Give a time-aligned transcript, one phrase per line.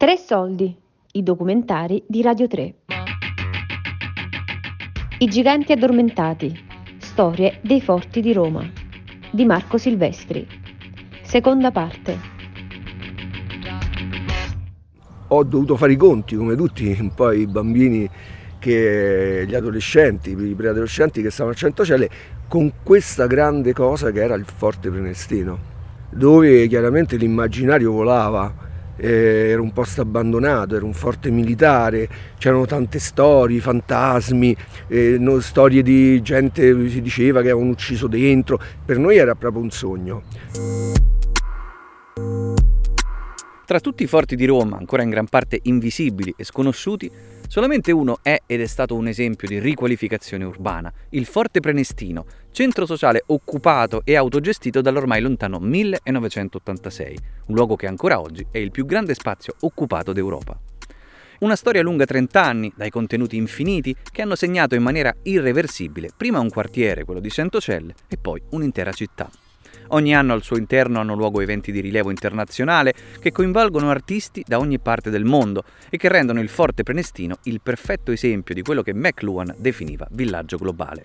[0.00, 0.74] Tre soldi,
[1.12, 2.74] i documentari di Radio 3.
[5.18, 6.58] I giganti addormentati,
[6.96, 8.66] storie dei forti di Roma,
[9.30, 10.46] di Marco Silvestri.
[11.20, 12.18] Seconda parte.
[15.28, 18.08] Ho dovuto fare i conti, come tutti un po' i bambini,
[18.58, 22.08] che, gli adolescenti, i preadolescenti che stavano a Centocelle,
[22.48, 25.58] con questa grande cosa che era il Forte Prenestino,
[26.08, 28.68] dove chiaramente l'immaginario volava
[29.00, 34.54] eh, era un posto abbandonato, era un forte militare, c'erano tante storie, fantasmi,
[34.88, 39.62] eh, no, storie di gente, si diceva che avevano ucciso dentro, per noi era proprio
[39.62, 40.22] un sogno.
[43.64, 47.10] Tra tutti i forti di Roma, ancora in gran parte invisibili e sconosciuti,
[47.50, 52.86] solamente uno è ed è stato un esempio di riqualificazione urbana, il Forte Prenestino, centro
[52.86, 58.86] sociale occupato e autogestito dall'ormai lontano 1986, un luogo che ancora oggi è il più
[58.86, 60.56] grande spazio occupato d'Europa.
[61.40, 66.38] Una storia lunga 30 anni, dai contenuti infiniti, che hanno segnato in maniera irreversibile prima
[66.38, 69.28] un quartiere, quello di Centocelle, e poi un'intera città.
[69.92, 74.58] Ogni anno al suo interno hanno luogo eventi di rilievo internazionale che coinvolgono artisti da
[74.58, 78.82] ogni parte del mondo e che rendono il Forte Prenestino il perfetto esempio di quello
[78.82, 81.04] che McLuhan definiva villaggio globale.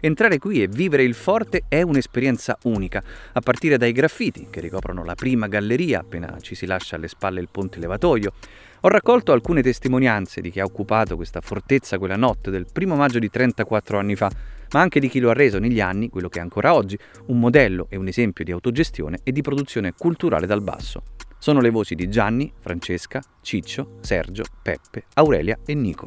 [0.00, 3.02] Entrare qui e vivere il forte è un'esperienza unica,
[3.32, 7.40] a partire dai graffiti che ricoprono la prima galleria appena ci si lascia alle spalle
[7.40, 8.32] il ponte levatoio.
[8.80, 13.20] Ho raccolto alcune testimonianze di chi ha occupato questa fortezza quella notte del primo maggio
[13.20, 14.30] di 34 anni fa
[14.72, 17.38] ma anche di chi lo ha reso negli anni, quello che è ancora oggi, un
[17.38, 21.02] modello e un esempio di autogestione e di produzione culturale dal basso.
[21.38, 26.04] Sono le voci di Gianni, Francesca, Ciccio, Sergio, Peppe, Aurelia e Nico.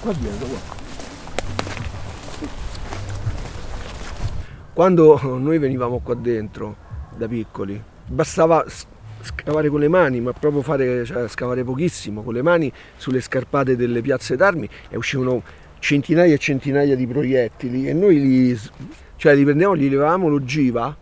[0.00, 0.71] Qua qua.
[4.74, 6.76] Quando noi venivamo qua dentro
[7.14, 8.64] da piccoli, bastava
[9.20, 13.76] scavare con le mani, ma proprio fare, cioè, scavare pochissimo con le mani sulle scarpate
[13.76, 15.42] delle piazze d'armi e uscivano
[15.78, 18.58] centinaia e centinaia di proiettili e noi li,
[19.16, 20.96] cioè, li prendevamo, li levavamo l'ogiva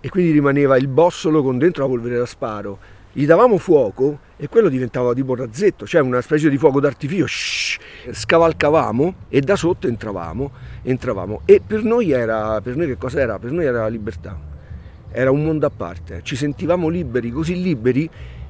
[0.00, 2.78] e quindi rimaneva il bossolo con dentro la polvere da sparo.
[3.16, 7.78] Gli davamo fuoco e quello diventava tipo razzetto, cioè una specie di fuoco d'artificio, shh,
[8.10, 10.50] scavalcavamo e da sotto entravamo,
[10.82, 11.40] entravamo.
[11.46, 13.38] E per noi era, per noi che cosa era?
[13.38, 14.38] Per noi era la libertà,
[15.10, 18.06] era un mondo a parte, ci sentivamo liberi, così liberi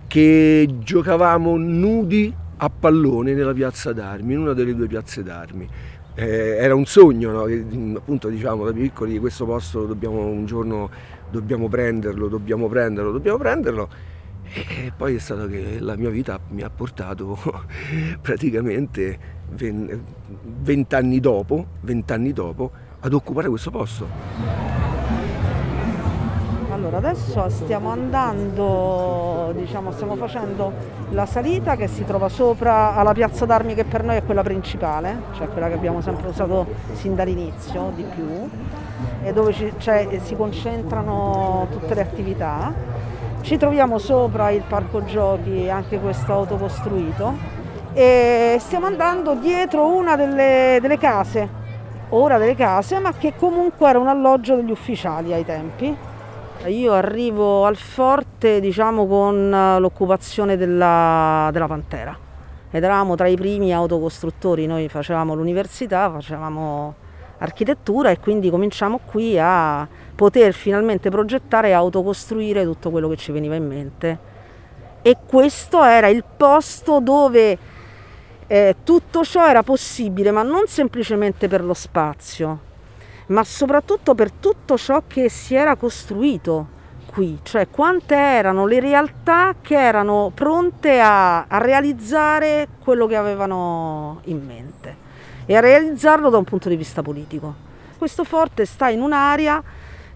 [0.09, 5.69] che giocavamo nudi a pallone nella piazza d'armi, in una delle due piazze d'armi.
[6.17, 7.99] Eh, era un sogno, no?
[7.99, 10.91] appunto diciamo da piccoli questo posto dobbiamo un giorno
[11.31, 14.15] dobbiamo prenderlo, dobbiamo prenderlo, dobbiamo prenderlo
[14.53, 17.39] e poi è stato che la mia vita mi ha portato
[18.21, 19.19] praticamente
[19.49, 22.71] vent'anni dopo, dopo
[23.01, 24.77] ad occupare questo posto.
[26.71, 30.73] Allora, adesso stiamo andando, diciamo, stiamo facendo
[31.11, 35.23] la salita che si trova sopra alla piazza d'armi che per noi è quella principale,
[35.33, 38.49] cioè quella che abbiamo sempre usato sin dall'inizio di più,
[39.23, 42.73] e dove ci, cioè, si concentrano tutte le attività
[43.43, 47.35] ci troviamo sopra il parco giochi, anche questo autocostruito,
[47.93, 51.49] e stiamo andando dietro una delle, delle case,
[52.11, 55.97] ora delle case, ma che comunque era un alloggio degli ufficiali ai tempi.
[56.67, 62.17] Io arrivo al forte diciamo con l'occupazione della, della Pantera
[62.71, 66.95] ed eravamo tra i primi autocostruttori, noi facevamo l'università, facevamo
[67.39, 73.33] architettura e quindi cominciamo qui a poter finalmente progettare e autocostruire tutto quello che ci
[73.33, 74.19] veniva in mente.
[75.03, 77.59] E questo era il posto dove
[78.47, 82.61] eh, tutto ciò era possibile, ma non semplicemente per lo spazio,
[83.27, 86.75] ma soprattutto per tutto ciò che si era costruito
[87.07, 94.21] qui, cioè quante erano le realtà che erano pronte a, a realizzare quello che avevano
[94.25, 95.06] in mente
[95.47, 97.55] e a realizzarlo da un punto di vista politico.
[97.97, 99.63] Questo forte sta in un'area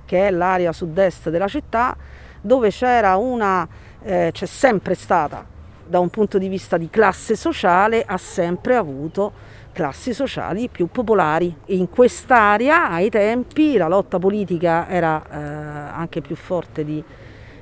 [0.04, 1.96] che è l'area sud-est della città
[2.40, 3.66] dove c'era una,
[4.02, 5.46] eh, c'è sempre stata
[5.86, 9.32] da un punto di vista di classe sociale, ha sempre avuto
[9.72, 11.54] classi sociali più popolari.
[11.66, 17.02] In quest'area ai tempi la lotta politica era eh, anche più forte di,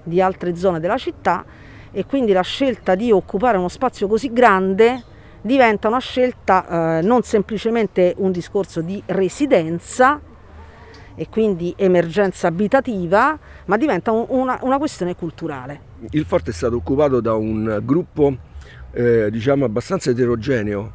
[0.02, 1.44] di altre zone della città
[1.90, 5.02] e quindi la scelta di occupare uno spazio così grande
[5.48, 10.20] diventa una scelta eh, non semplicemente un discorso di residenza
[11.14, 15.80] e quindi emergenza abitativa, ma diventa un, una, una, questione culturale.
[16.10, 18.36] Il forte è stato occupato da un gruppo
[18.92, 20.92] eh, diciamo abbastanza eterogeneo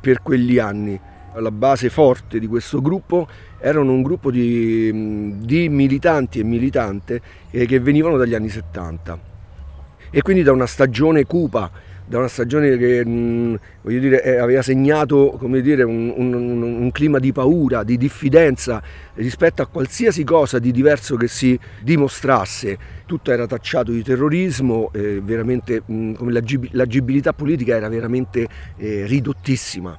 [0.00, 1.00] per quegli anni.
[1.36, 3.26] La base forte di questo gruppo
[3.58, 7.20] erano un gruppo di, di militanti e militante
[7.50, 9.32] eh, che venivano dagli anni 70
[10.10, 11.70] e quindi da una stagione cupa
[12.06, 17.32] da una stagione che mh, dire, eh, aveva segnato dire, un, un, un, clima di
[17.32, 18.82] paura, di diffidenza
[19.14, 22.78] rispetto a qualsiasi cosa di diverso che si dimostrasse.
[23.06, 25.20] Tutto era tacciato di terrorismo, eh,
[25.84, 28.46] mh, l'agibilità politica era veramente
[28.76, 29.98] eh, ridottissima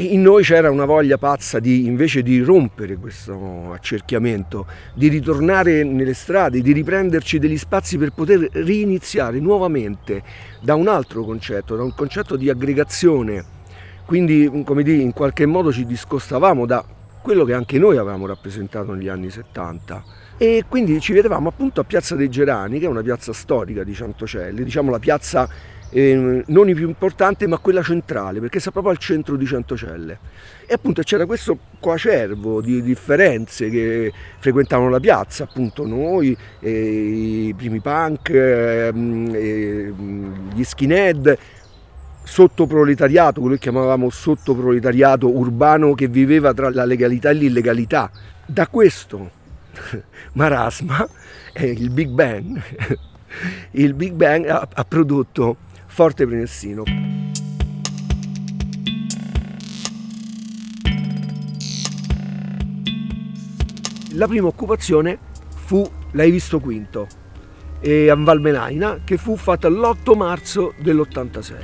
[0.00, 6.14] in noi c'era una voglia pazza di invece di rompere questo accerchiamento, di ritornare nelle
[6.14, 10.22] strade, di riprenderci degli spazi per poter riniziare nuovamente
[10.60, 13.44] da un altro concetto, da un concetto di aggregazione.
[14.04, 16.84] Quindi, come dire, in qualche modo ci discostavamo da
[17.20, 20.04] quello che anche noi avevamo rappresentato negli anni 70.
[20.38, 23.92] E quindi ci vedevamo appunto a Piazza dei Gerani, che è una piazza storica di
[23.92, 25.48] Centocelli, diciamo la piazza
[25.90, 30.18] eh, non il più importante ma quella centrale perché sta proprio al centro di Centocelle
[30.66, 37.54] e appunto c'era questo coacervo di differenze che frequentavano la piazza appunto noi eh, i
[37.56, 38.92] primi punk eh,
[40.54, 41.38] gli skinhead
[42.28, 48.10] sottoproletariato, quello che chiamavamo sottoproletariato urbano che viveva tra la legalità e l'illegalità.
[48.44, 49.30] Da questo
[50.34, 51.08] marasma
[51.54, 52.62] il Big Bang,
[53.72, 55.56] il Big Bang ha, ha prodotto
[55.98, 56.84] Forte Prenestino.
[64.12, 65.18] La prima occupazione
[65.48, 67.08] fu L'hai visto quinto
[67.82, 71.54] a Valmenaina che fu fatta l'8 marzo dell'86.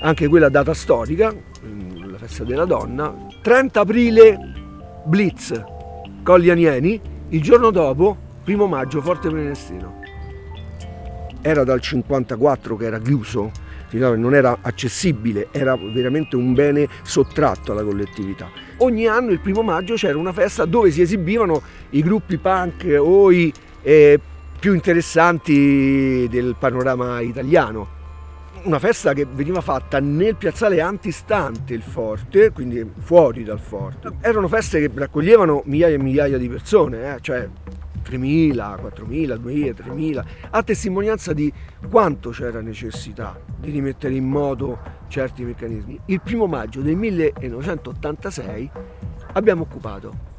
[0.00, 4.38] Anche quella data storica, mm, la festa della donna, 30 aprile
[5.04, 5.62] Blitz,
[6.22, 6.98] Colli Anieni,
[7.28, 9.97] il giorno dopo, primo maggio, Forte Prenestino
[11.42, 13.50] era dal 54 che era chiuso,
[13.90, 18.50] non era accessibile, era veramente un bene sottratto alla collettività.
[18.78, 23.30] Ogni anno il primo maggio c'era una festa dove si esibivano i gruppi punk o
[23.30, 23.52] i
[23.82, 24.20] eh,
[24.58, 27.96] più interessanti del panorama italiano.
[28.64, 34.10] Una festa che veniva fatta nel piazzale antistante il forte, quindi fuori dal forte.
[34.20, 37.18] Erano feste che raccoglievano migliaia e migliaia di persone, eh?
[37.20, 37.48] cioè
[38.04, 41.52] 3.000, 4.000, 2.000, 3.000, a testimonianza di
[41.90, 44.78] quanto c'era necessità di rimettere in moto
[45.08, 46.00] certi meccanismi.
[46.06, 48.70] Il primo maggio del 1986
[49.32, 50.36] abbiamo occupato.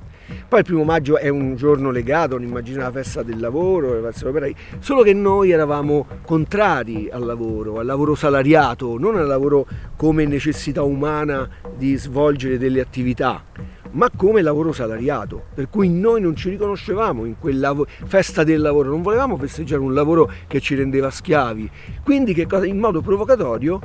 [0.47, 4.11] Poi il primo maggio è un giorno legato, non immagina la festa del lavoro, le
[4.11, 9.65] feste operai, solo che noi eravamo contrari al lavoro, al lavoro salariato, non al lavoro
[9.95, 13.43] come necessità umana di svolgere delle attività
[13.91, 17.75] ma come lavoro salariato, per cui noi non ci riconoscevamo in quella
[18.05, 21.69] festa del lavoro, non volevamo festeggiare un lavoro che ci rendeva schiavi,
[22.03, 23.79] quindi cosa, in modo provocatorio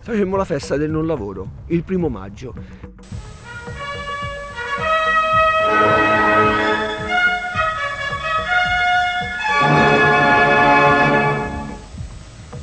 [0.00, 2.54] facemmo la festa del non lavoro, il primo maggio.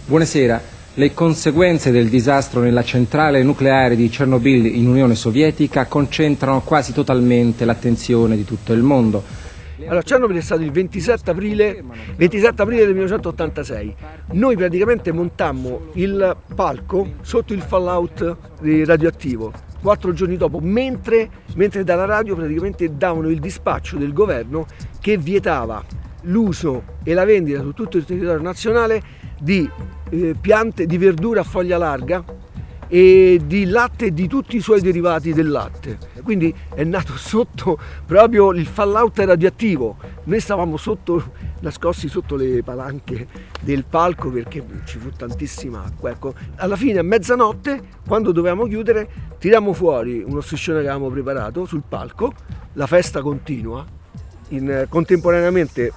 [0.07, 0.61] Buonasera,
[0.97, 7.65] le conseguenze del disastro nella centrale nucleare di Chernobyl in Unione Sovietica concentrano quasi totalmente
[7.65, 9.23] l'attenzione di tutto il mondo.
[9.81, 11.83] Allora, Chernobyl è stato il 27 aprile,
[12.15, 13.95] 27 aprile del 1986.
[14.31, 22.05] Noi praticamente montammo il palco sotto il fallout radioattivo quattro giorni dopo, mentre, mentre dalla
[22.05, 24.65] radio praticamente davano il dispaccio del governo
[24.99, 25.83] che vietava
[26.21, 29.69] l'uso e la vendita su tutto il territorio nazionale di
[30.09, 32.23] eh, piante di verdura a foglia larga
[32.87, 35.97] e di latte e di tutti i suoi derivati del latte.
[36.23, 39.97] Quindi è nato sotto proprio il fallout radioattivo.
[40.25, 43.27] Noi stavamo sotto, nascosti sotto le palanche
[43.61, 46.11] del palco perché ci fu tantissima acqua.
[46.11, 46.33] Ecco.
[46.55, 49.07] Alla fine a mezzanotte, quando dovevamo chiudere,
[49.39, 52.33] tiriamo fuori uno striscione che avevamo preparato sul palco,
[52.73, 53.85] la festa continua.
[54.49, 55.91] In, contemporaneamente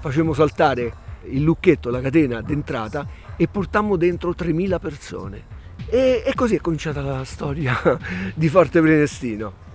[0.00, 3.06] facevamo saltare il lucchetto, la catena d'entrata
[3.36, 5.56] e portammo dentro 3.000 persone.
[5.86, 7.76] E, e così è cominciata la storia
[8.34, 9.66] di Forte Prenestino.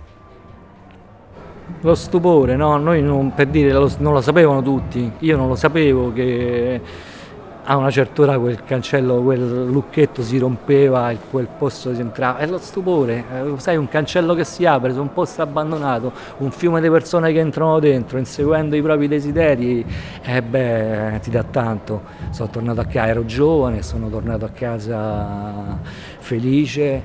[1.80, 2.76] Lo stupore, no?
[2.76, 6.80] Noi non, per dire, non lo sapevano tutti, io non lo sapevo che
[7.66, 12.38] a una certa ora quel cancello, quel lucchetto si rompeva e quel posto si entrava.
[12.38, 16.50] È lo stupore, eh, sai, un cancello che si apre su un posto abbandonato, un
[16.50, 19.84] fiume di persone che entrano dentro, inseguendo i propri desideri,
[20.22, 22.02] e eh beh, ti dà tanto.
[22.30, 25.78] Sono tornato a casa, ero giovane, sono tornato a casa
[26.18, 27.02] felice,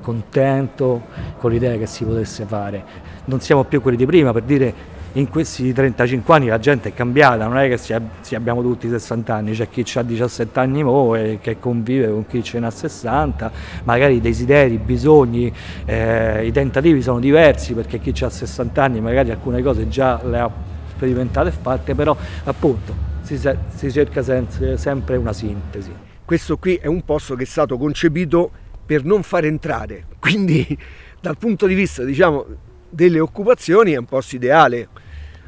[0.00, 1.02] contento,
[1.38, 2.84] con l'idea che si potesse fare.
[3.24, 6.94] Non siamo più quelli di prima, per dire in questi 35 anni la gente è
[6.94, 10.82] cambiata, non è che si, si abbiamo tutti 60 anni, c'è chi ha 17 anni
[10.82, 13.50] mo e che convive con chi ce n'ha 60,
[13.84, 15.52] magari i desideri, i bisogni,
[15.86, 20.38] eh, i tentativi sono diversi perché chi ha 60 anni magari alcune cose già le
[20.38, 20.50] ha
[20.90, 23.38] sperimentate e fatte, però appunto si,
[23.74, 25.92] si cerca sempre una sintesi.
[26.24, 28.50] Questo qui è un posto che è stato concepito
[28.84, 30.78] per non far entrare, quindi
[31.20, 34.88] dal punto di vista diciamo delle occupazioni è un posto ideale.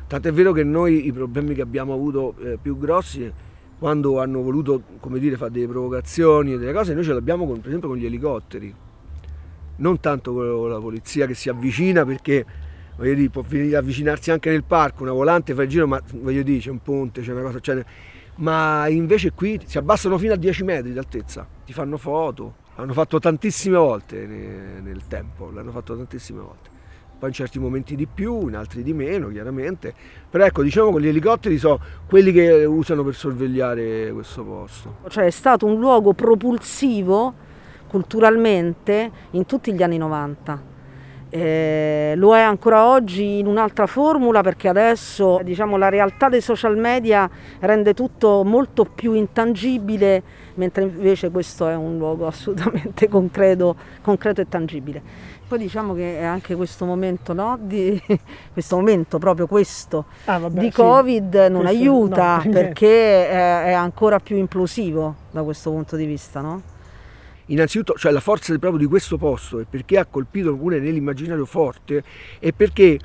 [0.07, 3.33] Tant'è vero che noi i problemi che abbiamo avuto eh, più grossi
[3.79, 4.83] quando hanno voluto
[5.19, 8.05] dire, fare delle provocazioni e delle cose, noi ce l'abbiamo con, per esempio con gli
[8.05, 8.75] elicotteri,
[9.77, 12.45] non tanto con la polizia che si avvicina perché
[12.99, 16.69] dire, può avvicinarsi anche nel parco, una volante fa il giro, ma voglio dire, c'è
[16.69, 17.83] un ponte, c'è una cosa, c'è...
[18.37, 23.19] ma invece qui si abbassano fino a 10 metri d'altezza, ti fanno foto, l'hanno fatto
[23.19, 26.70] tantissime volte nel tempo, l'hanno fatto tantissime volte
[27.21, 29.93] poi in certi momenti di più, in altri di meno chiaramente,
[30.29, 34.97] però ecco diciamo che gli elicotteri sono quelli che usano per sorvegliare questo posto.
[35.07, 37.35] Cioè è stato un luogo propulsivo
[37.87, 40.69] culturalmente in tutti gli anni 90.
[41.33, 46.77] Eh, lo è ancora oggi in un'altra formula perché adesso diciamo, la realtà dei social
[46.77, 50.23] media rende tutto molto più intangibile,
[50.55, 55.03] mentre invece questo è un luogo assolutamente concreto, concreto e tangibile.
[55.51, 57.59] Poi diciamo che è anche questo momento, no?
[57.61, 58.01] di,
[58.53, 61.51] questo momento proprio questo ah, vabbè, di Covid sì.
[61.51, 66.41] non questo, aiuta no, perché è, è, ancora più implosivo da questo punto di vista.
[66.41, 66.63] No?
[67.47, 72.05] Innanzitutto, cioè la forza proprio di questo posto e perché ha colpito pure nell'immaginario forte
[72.39, 72.97] è perché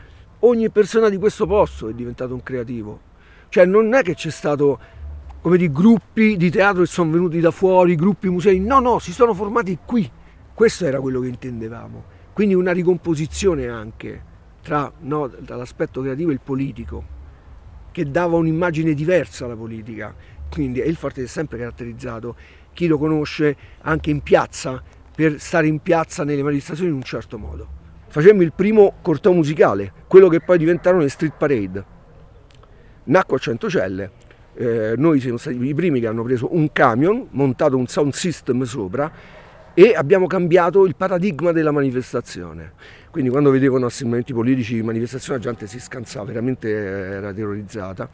[0.42, 3.00] ogni persona di questo posto è diventato un creativo.
[3.50, 4.78] Cioè non è che c'è stato
[5.42, 9.14] come di gruppi di teatro che sono venuti da fuori, gruppi musei, no, no, si
[9.14, 10.08] sono formati qui.
[10.54, 12.14] Questo era quello che intendevamo.
[12.36, 14.22] Quindi una ricomposizione anche
[14.62, 17.02] tra, no, l'aspetto creativo e il politico,
[17.94, 20.14] che dava un'immagine diversa alla politica.
[20.50, 22.36] Quindi il Forte è sempre caratterizzato,
[22.74, 24.84] chi lo conosce, anche in piazza,
[25.16, 27.70] per stare in piazza nelle manifestazioni in un certo modo.
[28.10, 31.86] Facemmo il primo corteo musicale, quello che poi diventarono le street parade.
[33.06, 34.12] Nacque a Centocelle,
[34.56, 38.64] eh, noi siamo stati i primi che hanno preso un camion, montato un sound system
[38.64, 39.10] sopra
[39.78, 42.72] e abbiamo cambiato il paradigma della manifestazione.
[43.12, 48.10] Quindi quando vedevano assembramenti politici, manifestazioni, la gente si scansava, veramente era terrorizzata.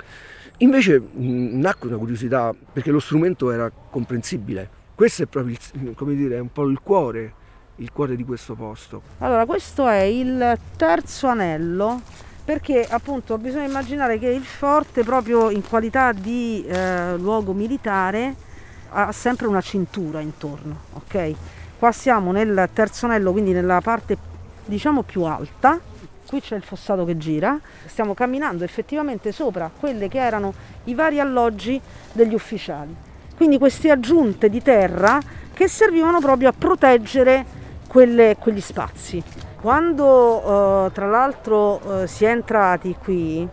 [0.57, 4.69] Invece mh, nacque una curiosità perché lo strumento era comprensibile.
[4.95, 7.33] Questo è proprio il, dire, un po' il cuore,
[7.75, 9.01] il cuore di questo posto.
[9.19, 12.01] Allora, questo è il terzo anello
[12.43, 18.49] perché appunto bisogna immaginare che il forte proprio in qualità di eh, luogo militare
[18.93, 21.33] ha sempre una cintura intorno, ok?
[21.79, 24.17] Qua siamo nel terzo anello, quindi nella parte
[24.65, 25.79] diciamo più alta,
[26.27, 30.53] qui c'è il fossato che gira, stiamo camminando effettivamente sopra quelle che erano
[30.85, 31.79] i vari alloggi
[32.11, 32.95] degli ufficiali.
[33.35, 35.19] Quindi queste aggiunte di terra
[35.53, 37.45] che servivano proprio a proteggere
[37.87, 39.23] quelle, quegli spazi.
[39.59, 43.47] Quando eh, tra l'altro eh, si è entrati qui,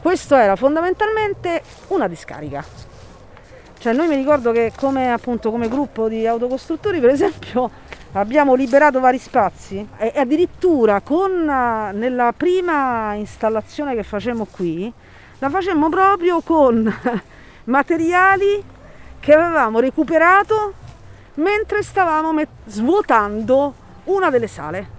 [0.00, 2.64] questo era fondamentalmente una discarica
[3.78, 7.70] cioè noi mi ricordo che come, appunto, come gruppo di autocostruttori per esempio
[8.12, 14.92] abbiamo liberato vari spazi e addirittura con, nella prima installazione che facemmo qui
[15.38, 16.92] la facemmo proprio con
[17.64, 18.62] materiali
[19.20, 20.74] che avevamo recuperato
[21.34, 24.96] mentre stavamo met- svuotando una delle sale.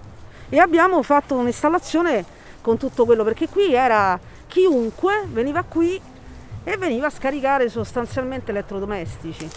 [0.48, 2.24] E abbiamo fatto un'installazione
[2.60, 6.00] con tutto quello perché qui era chiunque veniva qui
[6.64, 9.48] e veniva a scaricare sostanzialmente elettrodomestici.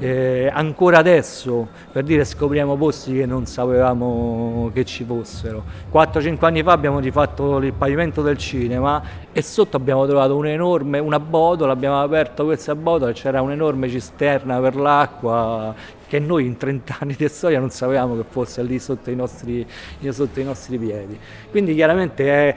[0.00, 6.62] Eh, ancora adesso per dire scopriamo posti che non sapevamo che ci fossero 4-5 anni
[6.62, 12.00] fa abbiamo rifatto il pavimento del cinema e sotto abbiamo trovato un'enorme una botola abbiamo
[12.00, 15.74] aperto questa botola e c'era un'enorme cisterna per l'acqua
[16.06, 19.66] che noi in 30 anni di storia non sapevamo che fosse lì sotto i nostri,
[20.10, 21.18] sotto i nostri piedi
[21.50, 22.56] quindi chiaramente è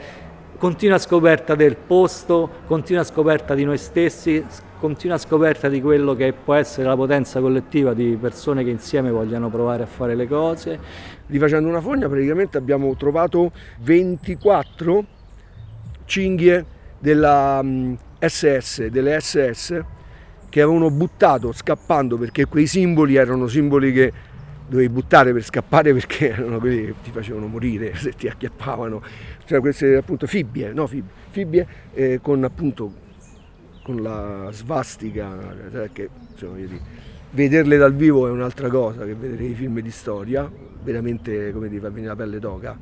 [0.61, 4.45] continua scoperta del posto, continua scoperta di noi stessi,
[4.79, 9.49] continua scoperta di quello che può essere la potenza collettiva di persone che insieme vogliano
[9.49, 10.79] provare a fare le cose.
[11.25, 15.05] Rifacendo una fogna praticamente abbiamo trovato 24
[16.05, 16.63] cinghie
[16.99, 17.65] della
[18.19, 19.83] SS, mm, delle SS
[20.47, 24.13] che avevano buttato scappando perché quei simboli erano simboli che
[24.71, 29.03] dovevi buttare per scappare perché erano quelli che ti facevano morire se ti acchiappavano,
[29.45, 33.09] cioè queste appunto fibbie, no, fibbie, fibbie eh, con appunto
[33.83, 35.35] con la svastica,
[35.91, 36.57] che insomma,
[37.31, 40.49] vederle dal vivo è un'altra cosa che vedere i film di storia,
[40.83, 42.77] veramente come dire, fa venire la pelle d'oca.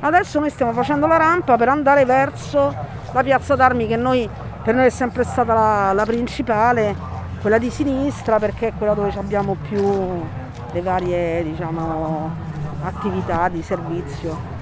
[0.00, 2.74] Adesso noi stiamo facendo la rampa per andare verso
[3.12, 4.28] la piazza d'armi che noi,
[4.64, 6.96] per noi è sempre stata la, la principale,
[7.42, 10.22] quella di sinistra perché è quella dove abbiamo più
[10.72, 12.30] le varie diciamo,
[12.82, 14.56] attività di servizio.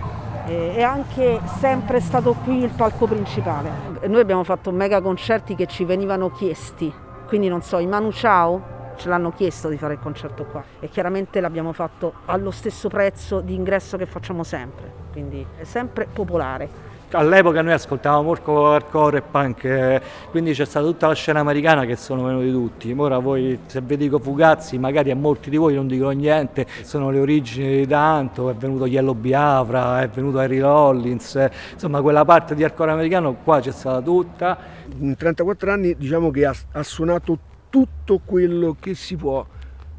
[0.46, 3.68] È anche sempre stato qui il palco principale.
[4.06, 6.92] Noi abbiamo fatto mega concerti che ci venivano chiesti,
[7.26, 10.62] quindi non so, i Manu Ciao ce l'hanno chiesto di fare il concerto qua.
[10.78, 16.06] E chiaramente l'abbiamo fatto allo stesso prezzo di ingresso che facciamo sempre, quindi è sempre
[16.12, 21.40] popolare all'epoca noi ascoltavamo molto hardcore e punk, eh, quindi c'è stata tutta la scena
[21.40, 22.94] americana che sono venuti tutti.
[22.96, 27.11] Ora voi, se vi dico Fugazzi, magari a molti di voi non dicono niente, sono
[27.11, 32.25] le origini di tanto, è venuto Yellow Biafra, è venuto Harry Rollins, eh, insomma quella
[32.25, 34.58] parte di hardcore americano qua c'è stata tutta.
[34.99, 39.44] In 34 anni diciamo che ha, ha suonato tutto quello che si può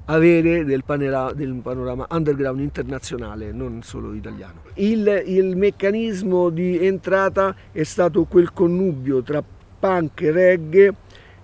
[0.10, 4.62] avere del, panera, del panorama underground internazionale, non solo italiano.
[4.76, 9.44] Il, il, meccanismo di entrata è stato quel connubio tra
[9.80, 10.94] punk e reggae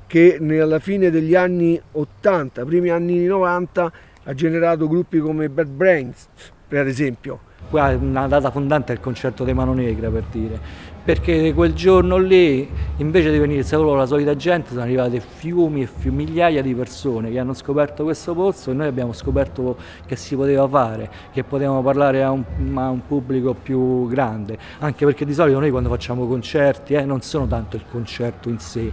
[0.08, 3.92] che alla fine degli anni 80, primi anni 90,
[4.26, 6.28] ha generato gruppi come Bad Brains,
[6.68, 7.52] per esempio.
[7.72, 10.92] Una data fondante è il concerto di Mano Negra, per dire.
[11.04, 15.86] Perché quel giorno lì invece di venire solo la solita gente sono arrivate fiumi e
[15.86, 20.36] fiumi, migliaia di persone che hanno scoperto questo pozzo e noi abbiamo scoperto che si
[20.38, 22.44] poteva fare, che potevamo parlare a un,
[22.76, 27.22] a un pubblico più grande, anche perché di solito noi quando facciamo concerti eh, non
[27.22, 28.90] sono tanto il concerto in sé,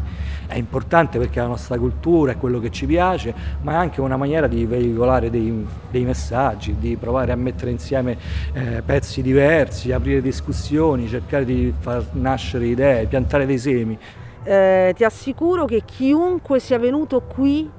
[0.49, 4.01] è importante perché è la nostra cultura, è quello che ci piace, ma è anche
[4.01, 8.19] una maniera di veicolare dei, dei messaggi, di provare a mettere insieme
[8.61, 13.99] eh, pezzi diversi, aprire discussioni, cercare di far nascere idee, piantare dei semi.
[14.43, 17.71] Eh, ti assicuro che chiunque sia venuto qui,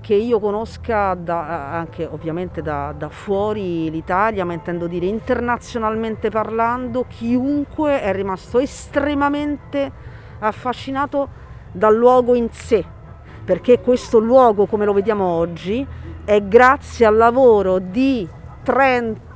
[0.00, 7.04] che io conosca da, anche ovviamente da, da, fuori l'Italia, ma intendo dire internazionalmente parlando,
[7.08, 9.90] chiunque è rimasto estremamente
[10.38, 11.28] affascinato
[11.72, 12.84] dal luogo in sé,
[13.44, 15.84] perché questo luogo, come lo vediamo oggi,
[16.24, 18.28] è grazie al lavoro di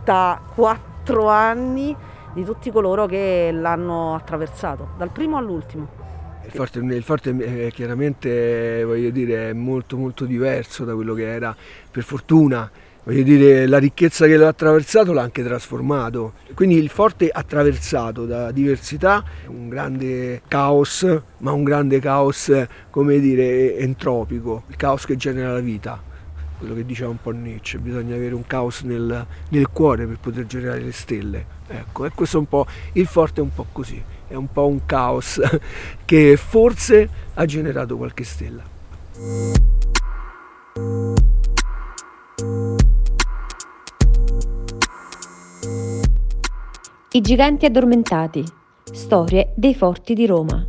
[0.02, 1.94] 34 anni
[2.32, 5.98] di tutti coloro che l'hanno attraversato, dal primo all'ultimo.
[6.44, 11.54] Il forte, il forte è chiaramente dire, molto molto diverso da quello che era,
[11.90, 12.70] per fortuna.
[13.02, 16.34] Voglio dire, la ricchezza che l'ha attraversato l'ha anche trasformato.
[16.54, 21.06] Quindi il forte attraversato da diversità, un grande caos,
[21.38, 22.52] ma un grande caos,
[22.90, 26.08] come dire, entropico, il caos che genera la vita
[26.60, 30.44] quello che diceva un po' Nietzsche, bisogna avere un caos nel, nel cuore per poter
[30.44, 31.46] generare le stelle.
[31.66, 34.66] Ecco, e questo è un po', il forte è un po' così, è un po'
[34.66, 35.40] un caos
[36.04, 38.62] che forse ha generato qualche stella.
[47.12, 48.44] I giganti addormentati.
[48.92, 50.62] Storie dei forti di Roma.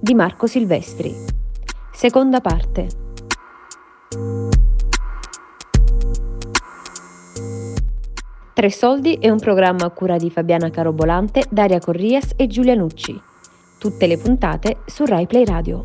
[0.00, 1.14] Di Marco Silvestri.
[1.92, 3.05] Seconda parte.
[8.56, 13.14] Tre Soldi è un programma a cura di Fabiana Carobolante, Daria Corrias e Giulia Nucci.
[13.78, 15.84] Tutte le puntate su RaiPlay Radio.